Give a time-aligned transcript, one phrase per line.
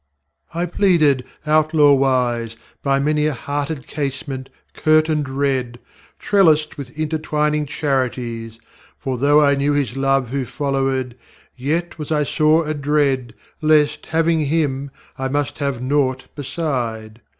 [0.55, 5.77] ŌĆÖ I pleaded, outlaw wise, By many a hearted casement, curtained red,
[6.17, 8.57] Trellised with intertwining charities;
[8.97, 11.13] (For, though I knew His love Who follow├©d,
[11.55, 17.21] Yet was I sore adread Lest, having Him, I must have naught beside).